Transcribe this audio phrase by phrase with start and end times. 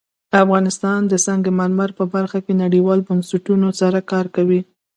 [0.43, 4.61] افغانستان د سنگ مرمر په برخه کې نړیوالو بنسټونو سره کار کوي.